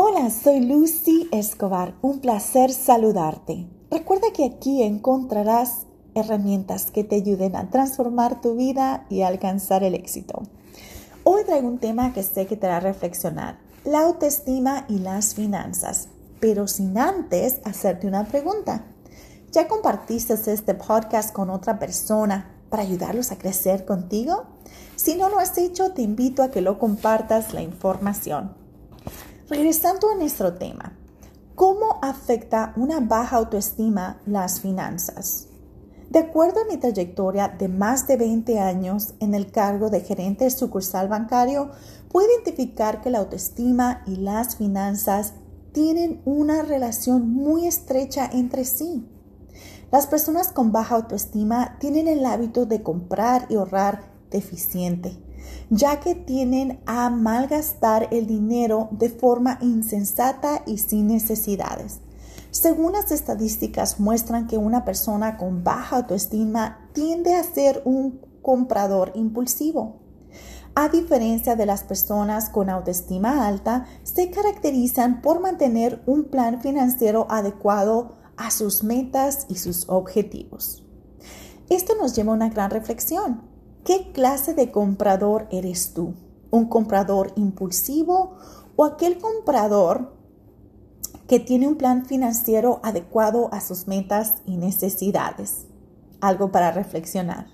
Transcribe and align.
Hola, 0.00 0.30
soy 0.30 0.60
Lucy 0.60 1.28
Escobar. 1.32 1.96
Un 2.02 2.20
placer 2.20 2.70
saludarte. 2.70 3.66
Recuerda 3.90 4.28
que 4.32 4.44
aquí 4.44 4.84
encontrarás 4.84 5.88
herramientas 6.14 6.92
que 6.92 7.02
te 7.02 7.16
ayuden 7.16 7.56
a 7.56 7.68
transformar 7.70 8.40
tu 8.40 8.54
vida 8.54 9.06
y 9.10 9.22
alcanzar 9.22 9.82
el 9.82 9.96
éxito. 9.96 10.44
Hoy 11.24 11.42
traigo 11.44 11.66
un 11.66 11.80
tema 11.80 12.12
que 12.12 12.22
sé 12.22 12.46
que 12.46 12.56
te 12.56 12.68
hará 12.68 12.78
reflexionar, 12.78 13.58
la 13.84 14.02
autoestima 14.02 14.84
y 14.88 15.00
las 15.00 15.34
finanzas, 15.34 16.06
pero 16.38 16.68
sin 16.68 16.96
antes 16.96 17.60
hacerte 17.64 18.06
una 18.06 18.24
pregunta. 18.24 18.84
¿Ya 19.50 19.66
compartiste 19.66 20.34
este 20.34 20.74
podcast 20.74 21.32
con 21.32 21.50
otra 21.50 21.80
persona 21.80 22.54
para 22.70 22.84
ayudarlos 22.84 23.32
a 23.32 23.38
crecer 23.38 23.84
contigo? 23.84 24.44
Si 24.94 25.16
no 25.16 25.28
lo 25.28 25.40
has 25.40 25.58
hecho, 25.58 25.90
te 25.90 26.02
invito 26.02 26.44
a 26.44 26.52
que 26.52 26.60
lo 26.60 26.78
compartas 26.78 27.52
la 27.52 27.62
información. 27.62 28.67
Regresando 29.48 30.10
a 30.10 30.14
nuestro 30.14 30.52
tema, 30.58 30.92
¿cómo 31.54 32.00
afecta 32.02 32.74
una 32.76 33.00
baja 33.00 33.38
autoestima 33.38 34.20
las 34.26 34.60
finanzas? 34.60 35.46
De 36.10 36.18
acuerdo 36.18 36.60
a 36.60 36.66
mi 36.66 36.76
trayectoria 36.76 37.48
de 37.48 37.68
más 37.68 38.06
de 38.06 38.18
20 38.18 38.58
años 38.60 39.14
en 39.20 39.34
el 39.34 39.50
cargo 39.50 39.88
de 39.88 40.02
gerente 40.02 40.44
de 40.44 40.50
sucursal 40.50 41.08
bancario, 41.08 41.70
puedo 42.12 42.28
identificar 42.28 43.00
que 43.00 43.08
la 43.08 43.20
autoestima 43.20 44.02
y 44.04 44.16
las 44.16 44.56
finanzas 44.56 45.32
tienen 45.72 46.20
una 46.26 46.60
relación 46.60 47.30
muy 47.30 47.66
estrecha 47.66 48.28
entre 48.30 48.66
sí. 48.66 49.08
Las 49.90 50.06
personas 50.06 50.52
con 50.52 50.72
baja 50.72 50.96
autoestima 50.96 51.78
tienen 51.80 52.06
el 52.06 52.26
hábito 52.26 52.66
de 52.66 52.82
comprar 52.82 53.46
y 53.48 53.54
ahorrar 53.54 54.12
deficiente 54.30 55.16
ya 55.70 56.00
que 56.00 56.14
tienen 56.14 56.80
a 56.86 57.10
malgastar 57.10 58.08
el 58.10 58.26
dinero 58.26 58.88
de 58.92 59.08
forma 59.08 59.58
insensata 59.60 60.62
y 60.66 60.78
sin 60.78 61.08
necesidades. 61.08 62.00
Según 62.50 62.92
las 62.92 63.12
estadísticas 63.12 64.00
muestran 64.00 64.46
que 64.46 64.56
una 64.56 64.84
persona 64.84 65.36
con 65.36 65.62
baja 65.64 65.96
autoestima 65.96 66.88
tiende 66.92 67.34
a 67.34 67.42
ser 67.42 67.82
un 67.84 68.20
comprador 68.42 69.12
impulsivo. 69.14 69.96
A 70.74 70.88
diferencia 70.88 71.56
de 71.56 71.66
las 71.66 71.82
personas 71.82 72.50
con 72.50 72.70
autoestima 72.70 73.46
alta, 73.46 73.86
se 74.04 74.30
caracterizan 74.30 75.20
por 75.20 75.40
mantener 75.40 76.02
un 76.06 76.24
plan 76.24 76.60
financiero 76.60 77.26
adecuado 77.28 78.16
a 78.36 78.50
sus 78.50 78.84
metas 78.84 79.46
y 79.48 79.56
sus 79.56 79.88
objetivos. 79.88 80.84
Esto 81.68 81.94
nos 82.00 82.14
lleva 82.14 82.32
a 82.32 82.36
una 82.36 82.48
gran 82.48 82.70
reflexión. 82.70 83.42
¿Qué 83.88 84.12
clase 84.12 84.52
de 84.52 84.70
comprador 84.70 85.48
eres 85.50 85.94
tú? 85.94 86.12
¿Un 86.50 86.66
comprador 86.66 87.32
impulsivo 87.36 88.36
o 88.76 88.84
aquel 88.84 89.16
comprador 89.16 90.14
que 91.26 91.40
tiene 91.40 91.66
un 91.66 91.76
plan 91.76 92.04
financiero 92.04 92.80
adecuado 92.82 93.48
a 93.50 93.62
sus 93.62 93.86
metas 93.86 94.42
y 94.44 94.58
necesidades? 94.58 95.64
Algo 96.20 96.52
para 96.52 96.70
reflexionar. 96.70 97.46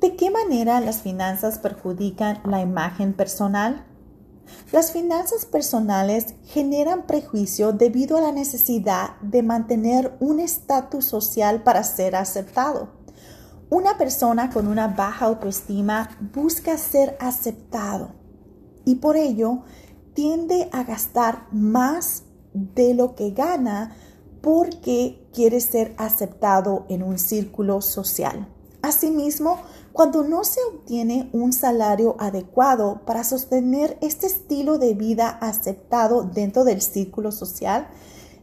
¿De 0.00 0.16
qué 0.16 0.30
manera 0.30 0.80
las 0.80 1.02
finanzas 1.02 1.58
perjudican 1.58 2.40
la 2.46 2.62
imagen 2.62 3.12
personal? 3.12 3.84
Las 4.72 4.92
finanzas 4.92 5.44
personales 5.44 6.34
generan 6.46 7.06
prejuicio 7.06 7.74
debido 7.74 8.16
a 8.16 8.22
la 8.22 8.32
necesidad 8.32 9.20
de 9.20 9.42
mantener 9.42 10.16
un 10.18 10.40
estatus 10.40 11.04
social 11.04 11.62
para 11.62 11.84
ser 11.84 12.16
aceptado. 12.16 12.96
Una 13.70 13.98
persona 13.98 14.48
con 14.48 14.66
una 14.66 14.88
baja 14.88 15.26
autoestima 15.26 16.08
busca 16.34 16.78
ser 16.78 17.18
aceptado 17.20 18.12
y 18.86 18.94
por 18.94 19.18
ello 19.18 19.60
tiende 20.14 20.70
a 20.72 20.84
gastar 20.84 21.46
más 21.52 22.22
de 22.54 22.94
lo 22.94 23.14
que 23.14 23.32
gana 23.32 23.94
porque 24.40 25.28
quiere 25.34 25.60
ser 25.60 25.94
aceptado 25.98 26.86
en 26.88 27.02
un 27.02 27.18
círculo 27.18 27.82
social. 27.82 28.48
Asimismo, 28.80 29.58
cuando 29.92 30.22
no 30.22 30.44
se 30.44 30.60
obtiene 30.72 31.28
un 31.34 31.52
salario 31.52 32.16
adecuado 32.18 33.02
para 33.04 33.22
sostener 33.22 33.98
este 34.00 34.28
estilo 34.28 34.78
de 34.78 34.94
vida 34.94 35.28
aceptado 35.28 36.22
dentro 36.22 36.64
del 36.64 36.80
círculo 36.80 37.32
social, 37.32 37.88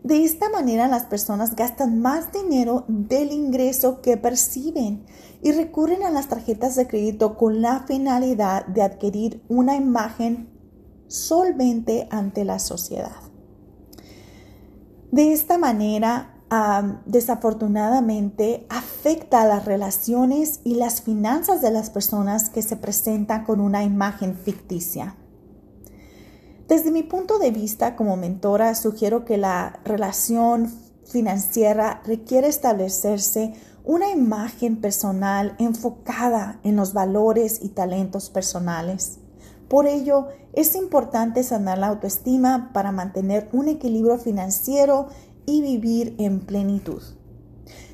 de 0.05 0.23
esta 0.23 0.49
manera 0.49 0.87
las 0.87 1.05
personas 1.05 1.55
gastan 1.55 1.99
más 1.99 2.31
dinero 2.31 2.85
del 2.87 3.31
ingreso 3.31 4.03
que 4.03 4.17
perciben 4.17 5.03
y 5.41 5.51
recurren 5.51 6.03
a 6.03 6.11
las 6.11 6.27
tarjetas 6.27 6.75
de 6.75 6.85
crédito 6.85 7.35
con 7.35 7.63
la 7.63 7.85
finalidad 7.87 8.67
de 8.67 8.83
adquirir 8.83 9.43
una 9.49 9.75
imagen 9.75 10.47
solvente 11.07 12.07
ante 12.11 12.45
la 12.45 12.59
sociedad. 12.59 13.15
De 15.11 15.33
esta 15.33 15.57
manera, 15.57 16.35
desafortunadamente, 17.07 18.67
afecta 18.69 19.41
a 19.41 19.47
las 19.47 19.65
relaciones 19.65 20.59
y 20.63 20.75
las 20.75 21.01
finanzas 21.01 21.63
de 21.63 21.71
las 21.71 21.89
personas 21.89 22.51
que 22.51 22.61
se 22.61 22.77
presentan 22.77 23.43
con 23.43 23.59
una 23.59 23.83
imagen 23.83 24.35
ficticia. 24.35 25.15
Desde 26.75 26.91
mi 26.91 27.03
punto 27.03 27.39
de 27.39 27.51
vista 27.51 27.95
como 27.95 28.17
mentora, 28.17 28.75
sugiero 28.75 29.23
que 29.23 29.37
la 29.37 29.79
relación 29.85 30.69
financiera 31.05 32.01
requiere 32.05 32.49
establecerse 32.49 33.53
una 33.85 34.11
imagen 34.11 34.81
personal 34.81 35.55
enfocada 35.57 36.59
en 36.63 36.75
los 36.75 36.91
valores 36.91 37.61
y 37.63 37.69
talentos 37.69 38.29
personales. 38.29 39.19
Por 39.69 39.87
ello, 39.87 40.27
es 40.51 40.75
importante 40.75 41.43
sanar 41.43 41.77
la 41.77 41.87
autoestima 41.87 42.71
para 42.73 42.91
mantener 42.91 43.47
un 43.53 43.69
equilibrio 43.69 44.17
financiero 44.17 45.07
y 45.45 45.61
vivir 45.61 46.15
en 46.17 46.41
plenitud. 46.41 47.01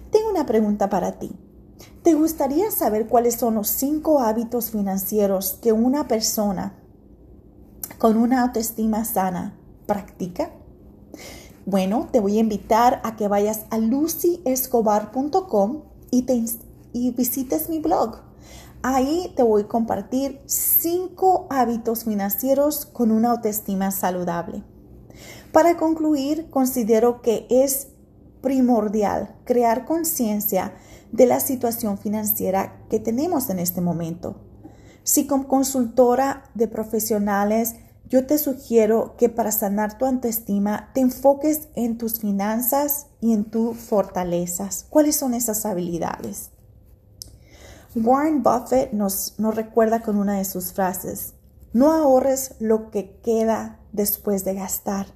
Tengo 0.09 0.31
una 0.31 0.47
pregunta 0.47 0.89
para 0.89 1.19
ti. 1.19 1.35
¿Te 2.01 2.15
gustaría 2.15 2.71
saber 2.71 3.05
cuáles 3.05 3.35
son 3.35 3.53
los 3.53 3.67
cinco 3.67 4.21
hábitos 4.21 4.71
financieros 4.71 5.59
que 5.61 5.71
una 5.71 6.07
persona 6.07 6.80
con 8.01 8.17
una 8.17 8.41
autoestima 8.41 9.05
sana 9.05 9.55
practica? 9.85 10.49
Bueno, 11.67 12.07
te 12.11 12.19
voy 12.19 12.37
a 12.37 12.39
invitar 12.39 12.99
a 13.03 13.15
que 13.15 13.27
vayas 13.27 13.65
a 13.69 13.77
lucyescobar.com 13.77 15.83
y, 16.09 16.25
y 16.93 17.11
visites 17.11 17.69
mi 17.69 17.77
blog. 17.77 18.21
Ahí 18.81 19.31
te 19.35 19.43
voy 19.43 19.61
a 19.61 19.67
compartir 19.67 20.41
cinco 20.47 21.45
hábitos 21.51 22.05
financieros 22.05 22.87
con 22.87 23.11
una 23.11 23.33
autoestima 23.33 23.91
saludable. 23.91 24.63
Para 25.51 25.77
concluir, 25.77 26.49
considero 26.49 27.21
que 27.21 27.45
es 27.51 27.89
primordial 28.41 29.35
crear 29.45 29.85
conciencia 29.85 30.73
de 31.11 31.27
la 31.27 31.39
situación 31.39 31.99
financiera 31.99 32.83
que 32.89 32.99
tenemos 32.99 33.51
en 33.51 33.59
este 33.59 33.79
momento. 33.79 34.37
Si 35.03 35.27
como 35.27 35.47
consultora 35.47 36.49
de 36.55 36.67
profesionales 36.67 37.75
yo 38.09 38.25
te 38.25 38.37
sugiero 38.37 39.15
que 39.17 39.29
para 39.29 39.51
sanar 39.51 39.97
tu 39.97 40.05
autoestima 40.05 40.91
te 40.93 40.99
enfoques 40.99 41.69
en 41.75 41.97
tus 41.97 42.19
finanzas 42.19 43.07
y 43.21 43.33
en 43.33 43.45
tus 43.45 43.77
fortalezas. 43.77 44.85
¿Cuáles 44.89 45.15
son 45.15 45.33
esas 45.33 45.65
habilidades? 45.65 46.51
Warren 47.95 48.41
Buffett 48.41 48.93
nos, 48.93 49.35
recuerda 49.37 50.01
con 50.01 50.17
una 50.17 50.37
de 50.37 50.45
sus 50.45 50.71
frases, 50.71 51.33
no 51.73 51.91
ahorres 51.91 52.55
lo 52.59 52.89
que 52.89 53.19
queda 53.19 53.79
después 53.91 54.45
de 54.45 54.53
gastar, 54.53 55.07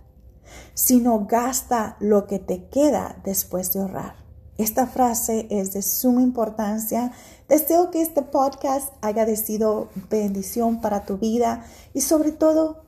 sino 0.74 1.26
gasta 1.26 1.96
lo 2.00 2.28
que 2.28 2.40
te 2.40 2.68
queda 2.68 3.22
después 3.24 3.72
de 3.72 3.80
ahorrar. 3.80 4.25
Esta 4.58 4.88
frase 4.88 5.48
es 5.50 5.74
de 5.74 5.82
suma 5.82 6.22
importancia. 6.22 7.12
Deseo 7.50 7.92
que 7.92 8.02
este 8.02 8.22
podcast 8.22 8.94
haya 9.02 9.26
sido 9.36 9.90
bendición 10.10 10.80
para 10.80 11.06
tu 11.06 11.18
vida 11.18 11.66
y 11.94 12.02
sobre 12.02 12.32
todo 12.32 12.86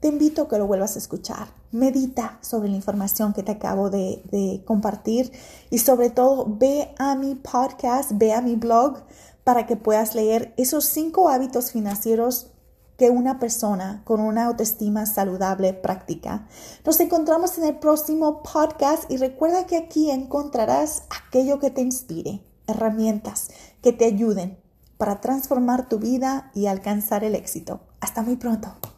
te 0.00 0.08
invito 0.08 0.42
a 0.42 0.48
que 0.48 0.58
lo 0.58 0.66
vuelvas 0.66 0.96
a 0.96 0.98
escuchar. 0.98 1.48
Medita 1.70 2.38
sobre 2.42 2.68
la 2.68 2.76
información 2.76 3.32
que 3.32 3.42
te 3.42 3.52
acabo 3.52 3.88
de, 3.88 4.62
compartir 4.66 5.32
y 5.70 5.78
sobre 5.78 6.10
todo 6.10 6.44
ve 6.46 6.94
a 6.98 7.14
mi 7.14 7.36
podcast, 7.36 8.12
ve 8.14 8.34
a 8.34 8.42
mi 8.42 8.56
blog 8.56 8.98
para 9.44 9.66
que 9.66 9.76
puedas 9.76 10.14
leer 10.14 10.52
esos 10.58 10.84
cinco 10.84 11.30
hábitos 11.30 11.72
financieros 11.72 12.51
que 13.02 13.10
una 13.10 13.40
persona 13.40 14.00
con 14.04 14.20
una 14.20 14.44
autoestima 14.44 15.06
saludable 15.06 15.74
practica. 15.74 16.46
Nos 16.86 17.00
encontramos 17.00 17.58
en 17.58 17.64
el 17.64 17.80
próximo 17.80 18.44
podcast 18.44 19.10
y 19.10 19.16
recuerda 19.16 19.66
que 19.66 19.76
aquí 19.76 20.12
encontrarás 20.12 21.02
aquello 21.10 21.58
que 21.58 21.72
te 21.72 21.80
inspire, 21.80 22.44
herramientas 22.68 23.50
que 23.82 23.92
te 23.92 24.04
ayuden 24.04 24.56
para 24.98 25.20
transformar 25.20 25.88
tu 25.88 25.98
vida 25.98 26.52
y 26.54 26.66
alcanzar 26.66 27.24
el 27.24 27.34
éxito. 27.34 27.80
Hasta 27.98 28.22
muy 28.22 28.36
pronto. 28.36 28.91